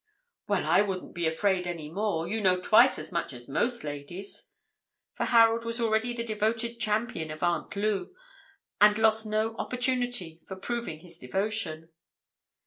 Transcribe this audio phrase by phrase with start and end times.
[0.47, 4.47] "Well, I wouldn't be afraid any more; you know twice as much as most ladies;"
[5.13, 8.11] for Harold was already the devoted champion of Aunt Lou,
[8.81, 11.89] and lost no opportunity for proving his devotion.